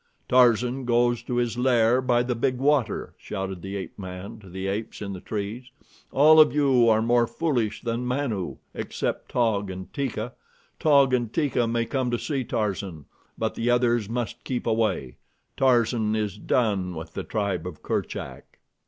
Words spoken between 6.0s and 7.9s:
"All of you are more foolish